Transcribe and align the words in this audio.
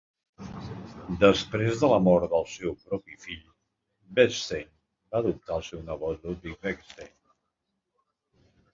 Després 1.23 1.75
de 1.81 1.89
la 1.91 1.99
mort 2.05 2.25
del 2.31 2.47
seu 2.55 2.73
propi 2.87 3.19
fill, 3.27 3.45
Bechstein 4.21 4.73
va 4.75 5.23
adoptar 5.23 5.61
el 5.61 5.67
seu 5.71 5.87
nebot 5.93 6.29
Ludwig 6.31 6.61
Bechstein. 6.69 7.17